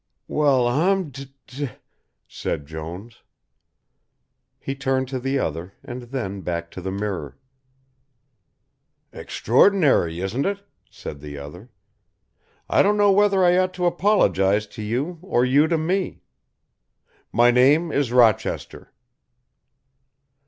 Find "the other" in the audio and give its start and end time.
5.19-5.73, 11.21-11.69